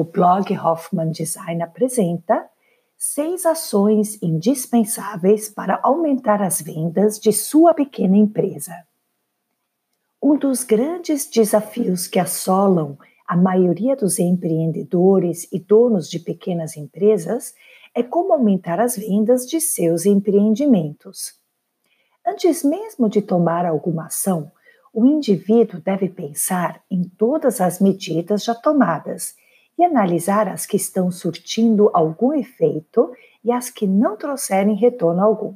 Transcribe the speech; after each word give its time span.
o 0.00 0.04
blog 0.04 0.56
Hoffman 0.56 1.10
Design 1.10 1.62
apresenta 1.62 2.48
seis 2.96 3.44
ações 3.44 4.18
indispensáveis 4.22 5.50
para 5.50 5.78
aumentar 5.82 6.40
as 6.40 6.62
vendas 6.62 7.18
de 7.18 7.34
sua 7.34 7.74
pequena 7.74 8.16
empresa. 8.16 8.72
Um 10.22 10.38
dos 10.38 10.64
grandes 10.64 11.28
desafios 11.28 12.06
que 12.06 12.18
assolam 12.18 12.96
a 13.28 13.36
maioria 13.36 13.94
dos 13.94 14.18
empreendedores 14.18 15.46
e 15.52 15.58
donos 15.58 16.08
de 16.08 16.18
pequenas 16.18 16.78
empresas 16.78 17.54
é 17.94 18.02
como 18.02 18.32
aumentar 18.32 18.80
as 18.80 18.96
vendas 18.96 19.46
de 19.46 19.60
seus 19.60 20.06
empreendimentos. 20.06 21.34
Antes 22.26 22.64
mesmo 22.64 23.06
de 23.06 23.20
tomar 23.20 23.66
alguma 23.66 24.06
ação, 24.06 24.50
o 24.94 25.04
indivíduo 25.04 25.78
deve 25.78 26.08
pensar 26.08 26.82
em 26.90 27.04
todas 27.04 27.60
as 27.60 27.80
medidas 27.80 28.42
já 28.44 28.54
tomadas 28.54 29.38
e 29.80 29.84
analisar 29.84 30.46
as 30.46 30.66
que 30.66 30.76
estão 30.76 31.10
surtindo 31.10 31.90
algum 31.94 32.34
efeito 32.34 33.10
e 33.42 33.50
as 33.50 33.70
que 33.70 33.86
não 33.86 34.14
trouxerem 34.14 34.74
retorno 34.74 35.22
algum. 35.24 35.54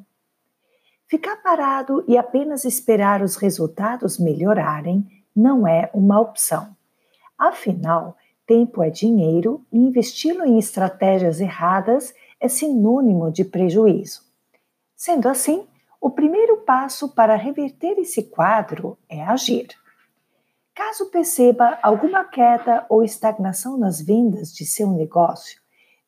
Ficar 1.06 1.36
parado 1.42 2.02
e 2.08 2.16
apenas 2.16 2.64
esperar 2.64 3.20
os 3.20 3.36
resultados 3.36 4.18
melhorarem 4.18 5.06
não 5.36 5.68
é 5.68 5.90
uma 5.92 6.18
opção. 6.18 6.74
Afinal, 7.38 8.16
tempo 8.46 8.82
é 8.82 8.88
dinheiro 8.88 9.62
e 9.70 9.76
investi-lo 9.76 10.46
em 10.46 10.58
estratégias 10.58 11.38
erradas 11.38 12.14
é 12.40 12.48
sinônimo 12.48 13.30
de 13.30 13.44
prejuízo. 13.44 14.22
Sendo 14.96 15.28
assim, 15.28 15.66
o 16.00 16.08
primeiro 16.08 16.62
passo 16.62 17.10
para 17.10 17.36
reverter 17.36 17.98
esse 17.98 18.22
quadro 18.22 18.96
é 19.06 19.22
agir. 19.22 19.68
Caso 20.74 21.06
perceba 21.06 21.78
alguma 21.80 22.24
queda 22.24 22.84
ou 22.88 23.04
estagnação 23.04 23.78
nas 23.78 24.00
vendas 24.00 24.52
de 24.52 24.66
seu 24.66 24.90
negócio, 24.90 25.60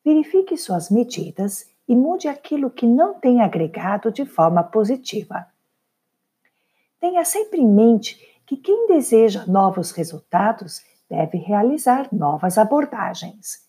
verifique 0.03 0.57
suas 0.57 0.89
medidas 0.89 1.69
e 1.87 1.95
mude 1.95 2.27
aquilo 2.27 2.69
que 2.69 2.85
não 2.85 3.13
tem 3.13 3.41
agregado 3.41 4.11
de 4.11 4.25
forma 4.25 4.61
positiva. 4.61 5.47
Tenha 6.99 7.23
sempre 7.23 7.61
em 7.61 7.67
mente 7.67 8.19
que 8.45 8.57
quem 8.57 8.87
deseja 8.87 9.45
novos 9.45 9.91
resultados 9.91 10.81
deve 11.09 11.37
realizar 11.37 12.09
novas 12.11 12.57
abordagens. 12.57 13.65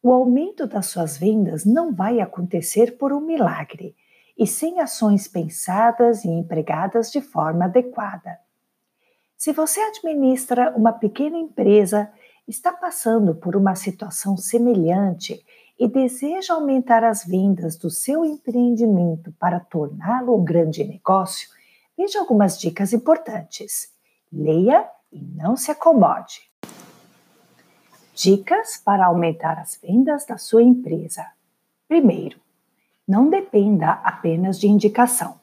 O 0.00 0.12
aumento 0.12 0.68
das 0.68 0.86
suas 0.86 1.18
vendas 1.18 1.64
não 1.64 1.92
vai 1.92 2.20
acontecer 2.20 2.96
por 2.96 3.12
um 3.12 3.20
milagre 3.20 3.96
e 4.36 4.46
sem 4.46 4.78
ações 4.80 5.26
pensadas 5.26 6.24
e 6.24 6.28
empregadas 6.28 7.10
de 7.10 7.20
forma 7.20 7.64
adequada. 7.64 8.38
Se 9.38 9.52
você 9.52 9.80
administra 9.80 10.74
uma 10.76 10.92
pequena 10.92 11.38
empresa, 11.38 12.10
está 12.48 12.72
passando 12.72 13.36
por 13.36 13.54
uma 13.54 13.76
situação 13.76 14.36
semelhante 14.36 15.46
e 15.78 15.86
deseja 15.86 16.54
aumentar 16.54 17.04
as 17.04 17.24
vendas 17.24 17.76
do 17.76 17.88
seu 17.88 18.24
empreendimento 18.24 19.32
para 19.38 19.60
torná-lo 19.60 20.36
um 20.36 20.44
grande 20.44 20.82
negócio, 20.82 21.48
veja 21.96 22.18
algumas 22.18 22.58
dicas 22.58 22.92
importantes. 22.92 23.94
Leia 24.32 24.90
e 25.12 25.22
não 25.22 25.56
se 25.56 25.70
acomode. 25.70 26.50
Dicas 28.16 28.82
para 28.84 29.06
aumentar 29.06 29.56
as 29.60 29.78
vendas 29.80 30.26
da 30.26 30.36
sua 30.36 30.64
empresa. 30.64 31.24
Primeiro, 31.86 32.40
não 33.06 33.30
dependa 33.30 33.92
apenas 34.02 34.58
de 34.58 34.66
indicação. 34.66 35.38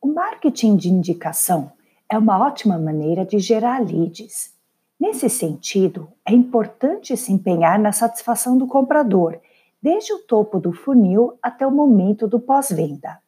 O 0.00 0.08
marketing 0.08 0.74
de 0.74 0.88
indicação 0.88 1.72
é 2.10 2.18
uma 2.18 2.44
ótima 2.44 2.76
maneira 2.76 3.24
de 3.24 3.38
gerar 3.38 3.78
leads. 3.78 4.52
Nesse 4.98 5.30
sentido, 5.30 6.08
é 6.26 6.32
importante 6.32 7.16
se 7.16 7.32
empenhar 7.32 7.78
na 7.78 7.92
satisfação 7.92 8.58
do 8.58 8.66
comprador, 8.66 9.38
desde 9.80 10.12
o 10.12 10.18
topo 10.18 10.58
do 10.58 10.72
funil 10.72 11.38
até 11.40 11.64
o 11.64 11.70
momento 11.70 12.26
do 12.26 12.40
pós-venda. 12.40 13.20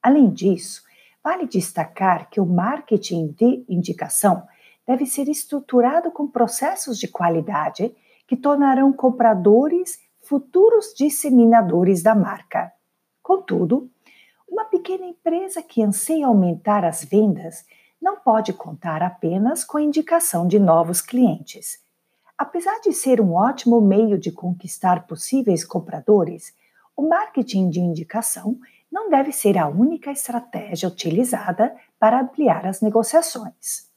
Além 0.00 0.30
disso, 0.30 0.84
vale 1.22 1.48
destacar 1.48 2.30
que 2.30 2.40
o 2.40 2.46
marketing 2.46 3.34
de 3.36 3.64
indicação 3.68 4.46
deve 4.86 5.04
ser 5.04 5.28
estruturado 5.28 6.12
com 6.12 6.28
processos 6.28 6.96
de 6.96 7.08
qualidade 7.08 7.92
que 8.24 8.36
tornarão 8.36 8.92
compradores 8.92 9.98
futuros 10.22 10.94
disseminadores 10.96 12.02
da 12.04 12.14
marca. 12.14 12.72
Contudo, 13.20 13.90
uma 14.48 14.64
pequena 14.64 15.06
empresa 15.06 15.60
que 15.60 15.82
anseia 15.82 16.26
aumentar 16.26 16.84
as 16.84 17.04
vendas 17.04 17.66
não 18.00 18.20
pode 18.20 18.52
contar 18.52 19.02
apenas 19.02 19.64
com 19.64 19.78
a 19.78 19.82
indicação 19.82 20.46
de 20.46 20.58
novos 20.58 21.00
clientes. 21.00 21.80
Apesar 22.36 22.80
de 22.80 22.92
ser 22.92 23.20
um 23.20 23.34
ótimo 23.34 23.80
meio 23.80 24.18
de 24.18 24.30
conquistar 24.30 25.06
possíveis 25.06 25.64
compradores, 25.64 26.54
o 26.96 27.08
marketing 27.08 27.68
de 27.68 27.80
indicação 27.80 28.58
não 28.90 29.10
deve 29.10 29.32
ser 29.32 29.58
a 29.58 29.68
única 29.68 30.10
estratégia 30.10 30.88
utilizada 30.88 31.76
para 31.98 32.20
ampliar 32.20 32.66
as 32.66 32.80
negociações. 32.80 33.88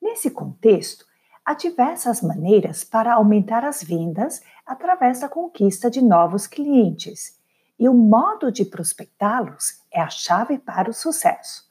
Nesse 0.00 0.30
contexto, 0.30 1.04
há 1.44 1.54
diversas 1.54 2.22
maneiras 2.22 2.84
para 2.84 3.14
aumentar 3.14 3.64
as 3.64 3.82
vendas 3.82 4.40
através 4.64 5.20
da 5.20 5.28
conquista 5.28 5.90
de 5.90 6.00
novos 6.00 6.46
clientes, 6.46 7.36
e 7.78 7.88
o 7.88 7.94
modo 7.94 8.50
de 8.50 8.64
prospectá-los 8.64 9.82
é 9.92 10.00
a 10.00 10.08
chave 10.08 10.58
para 10.58 10.88
o 10.88 10.94
sucesso. 10.94 11.65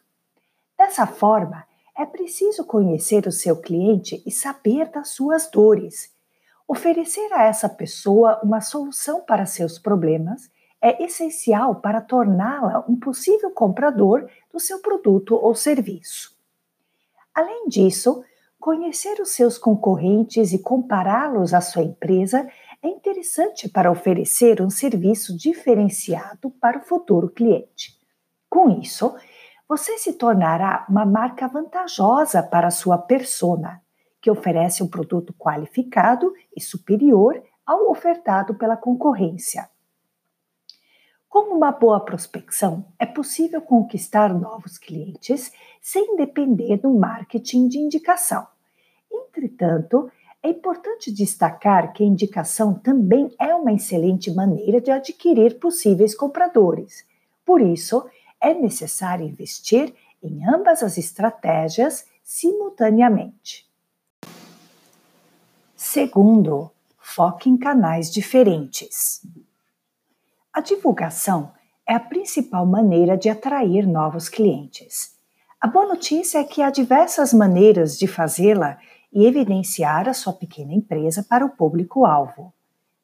Dessa 0.77 1.07
forma, 1.07 1.65
é 1.97 2.05
preciso 2.05 2.65
conhecer 2.65 3.25
o 3.25 3.31
seu 3.31 3.55
cliente 3.55 4.21
e 4.25 4.31
saber 4.31 4.89
das 4.91 5.09
suas 5.09 5.49
dores. 5.49 6.13
Oferecer 6.67 7.31
a 7.31 7.43
essa 7.43 7.69
pessoa 7.69 8.39
uma 8.43 8.59
solução 8.59 9.21
para 9.21 9.45
seus 9.45 9.79
problemas 9.79 10.49
é 10.81 11.03
essencial 11.03 11.75
para 11.75 12.01
torná-la 12.01 12.83
um 12.87 12.99
possível 12.99 13.49
comprador 13.51 14.29
do 14.51 14.59
seu 14.59 14.79
produto 14.79 15.35
ou 15.35 15.55
serviço. 15.55 16.35
Além 17.33 17.67
disso, 17.67 18.23
conhecer 18.59 19.19
os 19.21 19.29
seus 19.29 19.57
concorrentes 19.57 20.51
e 20.53 20.59
compará-los 20.59 21.53
à 21.53 21.61
sua 21.61 21.83
empresa 21.83 22.47
é 22.81 22.87
interessante 22.87 23.69
para 23.69 23.91
oferecer 23.91 24.61
um 24.61 24.69
serviço 24.69 25.35
diferenciado 25.35 26.51
para 26.51 26.79
o 26.79 26.83
futuro 26.83 27.29
cliente. 27.29 27.97
Com 28.49 28.69
isso, 28.69 29.15
você 29.67 29.97
se 29.97 30.13
tornará 30.13 30.85
uma 30.89 31.05
marca 31.05 31.47
vantajosa 31.47 32.43
para 32.43 32.67
a 32.67 32.71
sua 32.71 32.97
persona, 32.97 33.81
que 34.21 34.29
oferece 34.29 34.83
um 34.83 34.87
produto 34.87 35.33
qualificado 35.33 36.33
e 36.55 36.61
superior 36.61 37.41
ao 37.65 37.89
ofertado 37.89 38.55
pela 38.55 38.77
concorrência. 38.77 39.69
Com 41.27 41.53
uma 41.53 41.71
boa 41.71 41.99
prospecção, 41.99 42.85
é 42.97 43.05
possível 43.05 43.59
conquistar 43.59 44.33
novos 44.33 44.77
clientes 44.77 45.51
sem 45.81 46.15
depender 46.15 46.77
do 46.77 46.93
marketing 46.93 47.67
de 47.67 47.77
indicação. 47.77 48.47
Entretanto, 49.11 50.09
é 50.41 50.49
importante 50.49 51.11
destacar 51.11 51.91
que 51.91 52.03
a 52.03 52.05
indicação 52.05 52.73
também 52.73 53.33
é 53.39 53.53
uma 53.53 53.73
excelente 53.73 54.31
maneira 54.31 54.79
de 54.79 54.91
adquirir 54.91 55.59
possíveis 55.59 56.15
compradores. 56.15 57.05
Por 57.43 57.59
isso, 57.59 58.05
é 58.45 58.53
necessário 58.53 59.25
investir 59.25 59.91
em 60.21 60.47
ambas 60.47 60.83
as 60.83 60.99
estratégias 60.99 62.05
simultaneamente. 62.23 63.67
Segundo, 65.75 66.69
foque 66.99 67.49
em 67.49 67.57
canais 67.57 68.13
diferentes. 68.13 69.25
A 70.53 70.61
divulgação 70.61 71.53
é 71.87 71.95
a 71.95 71.99
principal 71.99 72.67
maneira 72.67 73.17
de 73.17 73.29
atrair 73.29 73.87
novos 73.87 74.29
clientes. 74.29 75.15
A 75.59 75.67
boa 75.67 75.87
notícia 75.87 76.37
é 76.37 76.43
que 76.43 76.61
há 76.61 76.69
diversas 76.69 77.33
maneiras 77.33 77.97
de 77.97 78.05
fazê-la 78.05 78.77
e 79.11 79.25
evidenciar 79.25 80.07
a 80.07 80.13
sua 80.13 80.33
pequena 80.33 80.73
empresa 80.73 81.25
para 81.27 81.43
o 81.43 81.49
público-alvo. 81.49 82.53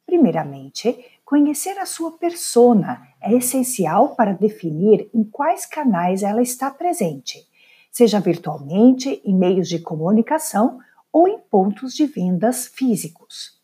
Primeiramente, 0.05 1.03
conhecer 1.25 1.79
a 1.79 1.85
sua 1.87 2.11
persona 2.11 3.10
é 3.21 3.33
essencial 3.33 4.15
para 4.15 4.33
definir 4.33 5.09
em 5.13 5.23
quais 5.23 5.65
canais 5.65 6.23
ela 6.23 6.41
está 6.41 6.71
presente, 6.71 7.47
seja 7.91 8.19
virtualmente, 8.19 9.21
em 9.23 9.35
meios 9.35 9.69
de 9.69 9.79
comunicação 9.79 10.79
ou 11.11 11.27
em 11.27 11.37
pontos 11.37 11.93
de 11.93 12.05
vendas 12.05 12.67
físicos. 12.67 13.59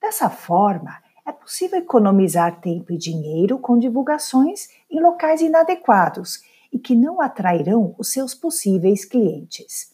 Dessa 0.00 0.28
forma, 0.28 0.98
é 1.24 1.30
possível 1.30 1.78
economizar 1.78 2.60
tempo 2.60 2.92
e 2.92 2.98
dinheiro 2.98 3.58
com 3.58 3.78
divulgações 3.78 4.68
em 4.90 5.00
locais 5.00 5.40
inadequados 5.40 6.42
e 6.72 6.78
que 6.78 6.96
não 6.96 7.20
atrairão 7.20 7.94
os 7.96 8.12
seus 8.12 8.34
possíveis 8.34 9.04
clientes. 9.04 9.92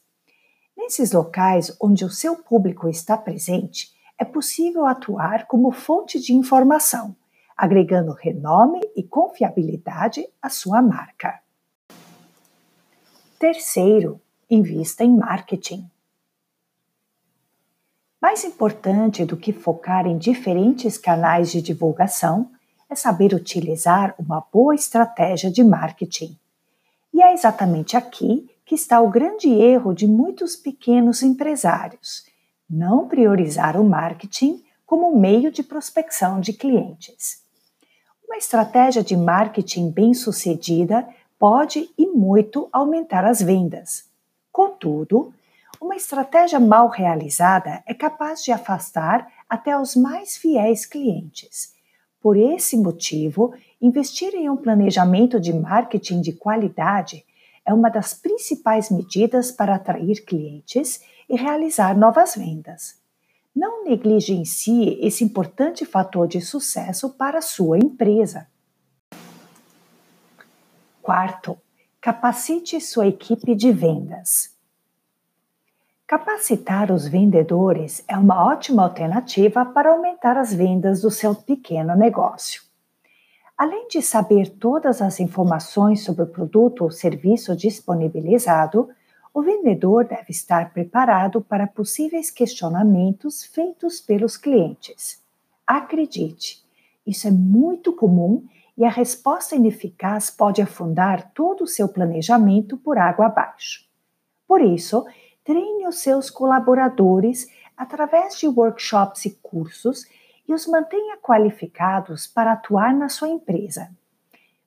Nesses 0.76 1.12
locais 1.12 1.76
onde 1.80 2.04
o 2.04 2.10
seu 2.10 2.36
público 2.36 2.88
está 2.88 3.16
presente, 3.16 3.92
é 4.18 4.24
possível 4.24 4.86
atuar 4.86 5.46
como 5.46 5.70
fonte 5.70 6.18
de 6.18 6.32
informação, 6.32 7.14
agregando 7.58 8.12
renome 8.12 8.81
e 8.94 9.02
confiabilidade 9.02 10.25
à 10.40 10.49
sua 10.49 10.81
marca. 10.81 11.40
Terceiro, 13.37 14.20
invista 14.49 15.02
em 15.02 15.16
marketing. 15.16 15.90
Mais 18.22 18.44
importante 18.44 19.25
do 19.25 19.37
que 19.37 19.52
focar 19.52 20.06
em 20.06 20.16
diferentes 20.16 20.96
canais 20.96 21.50
de 21.50 21.60
divulgação 21.60 22.50
é 22.88 22.94
saber 22.94 23.34
utilizar 23.34 24.14
uma 24.19 24.40
boa 24.52 24.75
estratégia 24.75 25.50
de 25.50 25.64
marketing. 25.64 26.38
E 27.12 27.20
é 27.20 27.32
exatamente 27.32 27.96
aqui 27.96 28.49
que 28.64 28.75
está 28.76 29.00
o 29.00 29.10
grande 29.10 29.49
erro 29.49 29.93
de 29.93 30.06
muitos 30.06 30.55
pequenos 30.55 31.22
empresários: 31.22 32.25
não 32.70 33.08
priorizar 33.08 33.81
o 33.81 33.84
marketing 33.84 34.62
como 34.87 35.19
meio 35.19 35.50
de 35.50 35.62
prospecção 35.62 36.40
de 36.40 36.52
clientes. 36.52 37.47
Uma 38.28 38.36
estratégia 38.36 39.02
de 39.02 39.16
marketing 39.16 39.90
bem-sucedida 39.90 41.08
pode 41.38 41.88
e 41.96 42.06
muito 42.08 42.69
aumentar 42.70 43.25
as 43.25 43.40
vendas. 43.40 44.04
Contudo, 44.52 45.32
uma 45.80 45.96
estratégia 45.96 46.60
mal 46.60 46.88
realizada 46.88 47.82
é 47.86 47.94
capaz 47.94 48.44
de 48.44 48.52
afastar 48.52 49.26
até 49.48 49.76
os 49.80 49.96
mais 49.96 50.36
fiéis 50.36 50.84
clientes. 50.84 51.72
Por 52.20 52.36
esse 52.36 52.76
motivo, 52.76 53.54
investir 53.80 54.34
em 54.34 54.50
um 54.50 54.58
planejamento 54.58 55.40
de 55.40 55.54
marketing 55.54 56.20
de 56.20 56.34
qualidade 56.34 57.24
é 57.64 57.72
uma 57.72 57.88
das 57.88 58.12
principais 58.12 58.90
medidas 58.90 59.50
para 59.50 59.76
atrair 59.76 60.22
clientes 60.26 61.00
e 61.31 61.34
realizar 61.34 61.96
novas 61.96 62.34
vendas. 62.34 62.97
Não 63.58 63.82
negligencie 63.82 65.05
esse 65.05 65.25
importante 65.25 65.84
fator 65.84 66.28
de 66.28 66.40
sucesso 66.40 67.10
para 67.10 67.38
a 67.38 67.43
sua 67.43 67.76
empresa. 67.76 68.46
Quarto, 71.02 71.58
capacite 72.00 72.81
sua 72.81 73.08
equipe 73.08 73.56
de 73.56 73.72
vendas. 73.72 74.56
Capacitar 76.06 76.93
os 76.93 77.08
vendedores 77.08 78.05
é 78.06 78.16
uma 78.16 78.46
ótima 78.46 78.84
alternativa 78.84 79.64
para 79.64 79.90
aumentar 79.90 80.38
as 80.38 80.55
vendas 80.55 81.00
do 81.00 81.10
seu 81.10 81.34
pequeno 81.34 81.96
negócio. 81.96 82.62
Além 83.56 83.88
de 83.88 84.00
saber 84.00 84.50
todas 84.50 85.02
as 85.02 85.19
informações 85.19 86.05
sobre 86.05 86.22
o 86.22 86.28
produto 86.28 86.84
ou 86.84 86.93
serviço 86.93 87.56
disponibilizado, 87.56 88.88
o 89.32 89.42
vendedor 89.42 90.04
deve 90.04 90.30
estar 90.30 90.72
preparado 90.72 91.40
para 91.40 91.66
possíveis 91.66 92.30
questionamentos 92.30 93.44
feitos 93.44 94.00
pelos 94.00 94.36
clientes. 94.36 95.22
Acredite, 95.66 96.64
isso 97.06 97.28
é 97.28 97.30
muito 97.30 97.92
comum 97.92 98.46
e 98.76 98.84
a 98.84 98.90
resposta 98.90 99.56
ineficaz 99.56 100.30
pode 100.30 100.62
afundar 100.62 101.32
todo 101.32 101.64
o 101.64 101.66
seu 101.66 101.88
planejamento 101.88 102.76
por 102.76 102.96
água 102.96 103.26
abaixo. 103.26 103.84
Por 104.46 104.62
isso, 104.62 105.04
treine 105.44 105.86
os 105.86 105.98
seus 105.98 106.31
colaboradores 106.31 107.48
através 107.76 108.38
de 108.38 108.46
workshops 108.46 109.24
e 109.24 109.31
cursos 109.42 110.06
e 110.46 110.54
os 110.54 110.66
mantenha 110.66 111.16
qualificados 111.19 112.26
para 112.26 112.52
atuar 112.52 112.94
na 112.94 113.08
sua 113.08 113.28
empresa. 113.28 113.90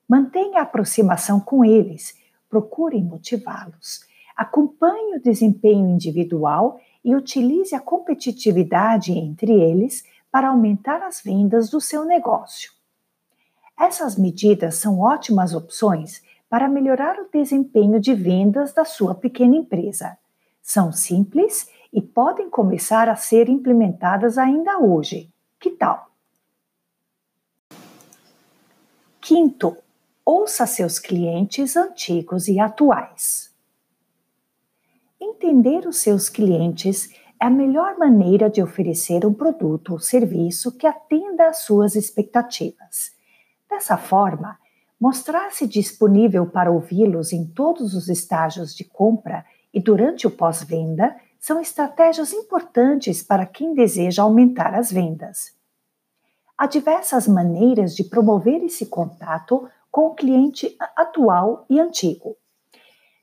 Mantenha 0.07 0.59
a 0.59 0.63
aproximação 0.63 1.39
com 1.39 1.63
eles, 1.65 2.17
procure 2.49 3.01
motivá-los, 3.01 4.05
acompanhe 4.35 5.15
o 5.15 5.21
desempenho 5.21 5.87
individual 5.89 6.79
e 7.03 7.15
utilize 7.15 7.75
a 7.75 7.79
competitividade 7.79 9.11
entre 9.11 9.51
eles 9.51 10.03
para 10.31 10.49
aumentar 10.49 11.01
as 11.03 11.21
vendas 11.21 11.69
do 11.69 11.81
seu 11.81 12.05
negócio. 12.05 12.71
Essas 13.79 14.15
medidas 14.15 14.75
são 14.75 14.99
ótimas 14.99 15.53
opções 15.53 16.21
para 16.49 16.67
melhorar 16.67 17.19
o 17.19 17.29
desempenho 17.31 17.99
de 17.99 18.13
vendas 18.13 18.73
da 18.73 18.85
sua 18.85 19.15
pequena 19.15 19.55
empresa. 19.55 20.17
São 20.61 20.91
simples 20.91 21.69
e 21.91 22.01
podem 22.01 22.49
começar 22.49 23.09
a 23.09 23.15
ser 23.15 23.49
implementadas 23.49 24.37
ainda 24.37 24.77
hoje. 24.77 25.29
Que 25.59 25.71
tal? 25.71 26.11
Quinto, 29.19 29.77
ouça 30.25 30.65
seus 30.65 30.99
clientes 30.99 31.75
antigos 31.75 32.47
e 32.47 32.59
atuais. 32.59 33.50
Entender 35.43 35.87
os 35.87 35.97
seus 35.97 36.29
clientes 36.29 37.09
é 37.41 37.45
a 37.45 37.49
melhor 37.49 37.97
maneira 37.97 38.47
de 38.47 38.61
oferecer 38.61 39.25
um 39.25 39.33
produto 39.33 39.93
ou 39.93 39.99
serviço 39.99 40.71
que 40.77 40.85
atenda 40.85 41.47
às 41.47 41.63
suas 41.63 41.95
expectativas. 41.95 43.11
Dessa 43.67 43.97
forma, 43.97 44.59
mostrar-se 44.99 45.65
disponível 45.65 46.45
para 46.45 46.69
ouvi-los 46.69 47.33
em 47.33 47.43
todos 47.43 47.95
os 47.95 48.07
estágios 48.07 48.75
de 48.75 48.83
compra 48.83 49.43
e 49.73 49.81
durante 49.81 50.27
o 50.27 50.31
pós-venda 50.31 51.15
são 51.39 51.59
estratégias 51.59 52.33
importantes 52.33 53.23
para 53.23 53.47
quem 53.47 53.73
deseja 53.73 54.21
aumentar 54.21 54.75
as 54.75 54.91
vendas. 54.91 55.55
Há 56.55 56.67
diversas 56.67 57.27
maneiras 57.27 57.95
de 57.95 58.03
promover 58.03 58.63
esse 58.63 58.85
contato 58.85 59.67
com 59.89 60.05
o 60.05 60.13
cliente 60.13 60.77
atual 60.95 61.65
e 61.67 61.79
antigo. 61.79 62.37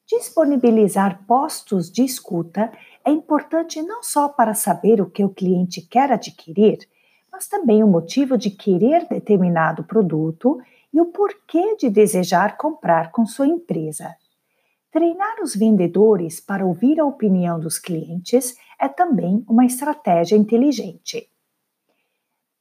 Disponibilizar 0.09 1.23
postos 1.27 1.93
de 1.93 2.03
escuta 2.03 2.73
é 3.05 3.11
importante 3.11 3.83
não 3.83 4.03
só 4.03 4.27
para 4.27 4.55
saber 4.55 5.03
o 5.03 5.11
que 5.11 5.23
o 5.23 5.29
cliente 5.29 5.83
quer 5.83 6.11
adquirir, 6.11 6.79
mas 7.31 7.47
também 7.47 7.85
o 7.85 7.87
motivo 7.87 8.39
de 8.39 8.49
querer 8.51 9.07
determinado 9.07 9.85
produto 9.85 10.59
e 10.95 10.99
o 10.99 11.07
porquê 11.13 11.77
de 11.77 11.91
desejar 11.91 12.57
comprar 12.57 13.13
com 13.13 13.27
sua 13.27 13.47
empresa. 13.47 14.17
Treinar 14.91 15.43
os 15.43 15.55
vendedores 15.55 16.41
para 16.41 16.65
ouvir 16.65 16.99
a 16.99 17.05
opinião 17.05 17.61
dos 17.61 17.79
clientes 17.79 18.57
é 18.81 18.89
também 18.89 19.45
uma 19.47 19.67
estratégia 19.67 20.37
inteligente. 20.37 21.29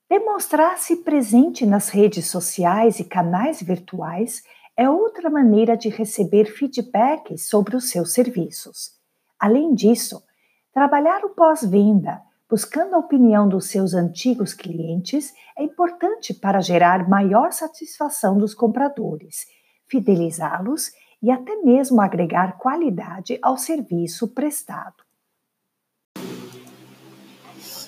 Demonstrar-se 0.09 0.97
presente 0.97 1.65
nas 1.65 1.87
redes 1.87 2.29
sociais 2.29 2.99
e 2.99 3.05
canais 3.05 3.61
virtuais 3.61 4.43
é 4.77 4.87
outra 4.87 5.27
maneira 5.27 5.75
de 5.75 5.89
receber 5.89 6.45
feedback 6.45 7.35
sobre 7.35 7.75
os 7.75 7.89
seus 7.89 8.13
serviços. 8.13 8.91
Além 9.39 9.73
disso, 9.73 10.23
trabalhar 10.71 11.25
o 11.25 11.29
pós-venda, 11.29 12.21
buscando 12.47 12.93
a 12.93 12.99
opinião 12.99 13.49
dos 13.49 13.65
seus 13.65 13.95
antigos 13.95 14.53
clientes, 14.53 15.33
é 15.57 15.63
importante 15.63 16.31
para 16.31 16.61
gerar 16.61 17.09
maior 17.09 17.51
satisfação 17.51 18.37
dos 18.37 18.53
compradores, 18.53 19.47
fidelizá-los 19.87 20.91
e 21.23 21.31
até 21.31 21.55
mesmo 21.55 21.99
agregar 21.99 22.59
qualidade 22.59 23.39
ao 23.41 23.57
serviço 23.57 24.27
prestado. 24.27 25.03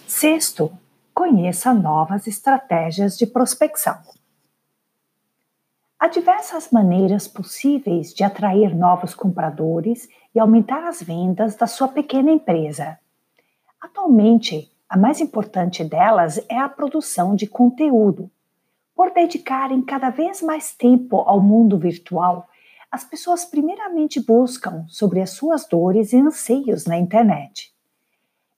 Sexto, 0.07 0.71
conheça 1.13 1.71
novas 1.71 2.25
estratégias 2.25 3.15
de 3.15 3.27
prospecção. 3.27 4.18
Há 6.01 6.07
diversas 6.07 6.71
maneiras 6.71 7.27
possíveis 7.27 8.13
de 8.13 8.23
atrair 8.23 8.73
novos 8.73 9.13
compradores 9.13 10.07
e 10.33 10.39
aumentar 10.39 10.87
as 10.87 11.03
vendas 11.03 11.57
da 11.57 11.67
sua 11.67 11.89
pequena 11.89 12.31
empresa. 12.31 12.97
Atualmente, 13.81 14.71
a 14.87 14.97
mais 14.97 15.19
importante 15.19 15.83
delas 15.83 16.39
é 16.47 16.57
a 16.57 16.69
produção 16.69 17.35
de 17.35 17.45
conteúdo. 17.45 18.31
Por 18.95 19.11
dedicarem 19.11 19.81
cada 19.81 20.09
vez 20.09 20.41
mais 20.41 20.73
tempo 20.73 21.17
ao 21.17 21.41
mundo 21.41 21.77
virtual, 21.77 22.47
as 22.89 23.03
pessoas 23.03 23.43
primeiramente 23.43 24.21
buscam 24.21 24.85
sobre 24.87 25.19
as 25.19 25.31
suas 25.31 25.67
dores 25.67 26.13
e 26.13 26.17
anseios 26.17 26.85
na 26.85 26.97
internet. 26.97 27.73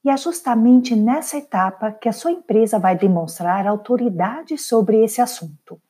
E 0.05 0.11
é 0.11 0.15
justamente 0.15 0.95
nessa 0.95 1.39
etapa 1.39 1.91
que 1.91 2.07
a 2.07 2.13
sua 2.13 2.31
empresa 2.31 2.77
vai 2.77 2.95
demonstrar 2.95 3.65
autoridade 3.65 4.59
sobre 4.59 5.03
esse 5.03 5.19
assunto. 5.19 5.81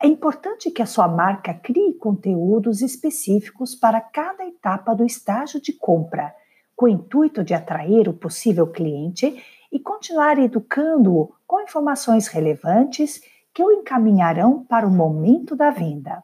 É 0.00 0.06
importante 0.06 0.70
que 0.70 0.80
a 0.80 0.86
sua 0.86 1.08
marca 1.08 1.52
crie 1.52 1.94
conteúdos 1.94 2.82
específicos 2.82 3.74
para 3.74 4.00
cada 4.00 4.46
etapa 4.46 4.94
do 4.94 5.04
estágio 5.04 5.60
de 5.60 5.72
compra, 5.72 6.32
com 6.76 6.86
o 6.86 6.88
intuito 6.88 7.42
de 7.42 7.52
atrair 7.52 8.08
o 8.08 8.12
possível 8.12 8.68
cliente 8.68 9.42
e 9.72 9.80
continuar 9.80 10.38
educando-o 10.38 11.34
com 11.44 11.60
informações 11.60 12.28
relevantes 12.28 13.20
que 13.52 13.60
o 13.62 13.72
encaminharão 13.72 14.64
para 14.64 14.86
o 14.86 14.90
momento 14.90 15.56
da 15.56 15.70
venda. 15.70 16.22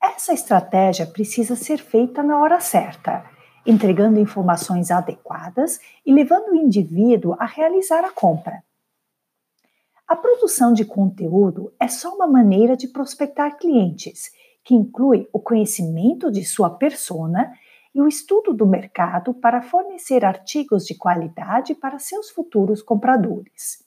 Essa 0.00 0.32
estratégia 0.32 1.04
precisa 1.04 1.56
ser 1.56 1.78
feita 1.78 2.22
na 2.22 2.40
hora 2.40 2.60
certa, 2.60 3.24
entregando 3.66 4.20
informações 4.20 4.92
adequadas 4.92 5.80
e 6.06 6.12
levando 6.12 6.52
o 6.52 6.56
indivíduo 6.56 7.34
a 7.40 7.44
realizar 7.44 8.04
a 8.04 8.10
compra. 8.10 8.62
A 10.12 10.16
produção 10.16 10.74
de 10.74 10.84
conteúdo 10.84 11.72
é 11.80 11.88
só 11.88 12.14
uma 12.14 12.26
maneira 12.26 12.76
de 12.76 12.86
prospectar 12.86 13.56
clientes, 13.56 14.30
que 14.62 14.74
inclui 14.74 15.26
o 15.32 15.40
conhecimento 15.40 16.30
de 16.30 16.44
sua 16.44 16.68
persona 16.68 17.50
e 17.94 18.02
o 18.02 18.06
estudo 18.06 18.52
do 18.52 18.66
mercado 18.66 19.32
para 19.32 19.62
fornecer 19.62 20.22
artigos 20.22 20.84
de 20.84 20.94
qualidade 20.94 21.74
para 21.74 21.98
seus 21.98 22.28
futuros 22.28 22.82
compradores. 22.82 23.82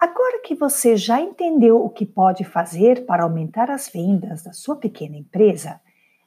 Agora 0.00 0.40
que 0.42 0.54
você 0.54 0.96
já 0.96 1.20
entendeu 1.20 1.76
o 1.76 1.90
que 1.90 2.06
pode 2.06 2.42
fazer 2.42 3.04
para 3.04 3.24
aumentar 3.24 3.70
as 3.70 3.90
vendas 3.90 4.42
da 4.44 4.54
sua 4.54 4.76
pequena 4.76 5.18
empresa, 5.18 5.78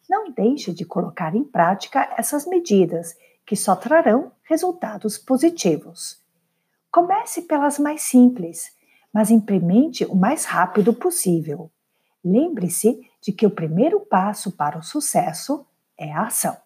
não 0.08 0.32
deixe 0.32 0.72
de 0.72 0.86
colocar 0.86 1.36
em 1.36 1.44
prática 1.44 2.08
essas 2.16 2.46
medidas 2.46 3.18
que 3.48 3.56
só 3.56 3.76
trarão 3.76 4.32
resultados 4.44 5.18
positivos. 5.18 6.29
Comece 6.92 7.44
pelas 7.44 7.78
mais 7.78 8.02
simples, 8.02 8.76
mas 9.14 9.30
implemente 9.30 10.06
o 10.06 10.16
mais 10.16 10.46
rápido 10.46 10.94
possível. 10.94 11.72
Lembre-se 12.24 13.00
de 13.22 13.32
que 13.32 13.46
o 13.46 13.52
primeiro 13.52 14.00
passo 14.00 14.52
para 14.52 14.78
o 14.78 14.84
sucesso 14.84 15.66
é 15.98 16.12
a 16.12 16.24
ação. 16.24 16.58